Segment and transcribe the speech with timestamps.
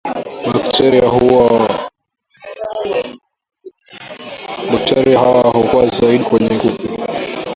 [4.71, 7.03] bakteria hawa hukua zaidi kwenye kupe